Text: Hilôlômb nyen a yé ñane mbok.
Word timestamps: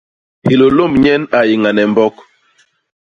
Hilôlômb 0.47 0.95
nyen 1.03 1.21
a 1.37 1.39
yé 1.47 1.55
ñane 1.63 1.83
mbok. 1.91 2.15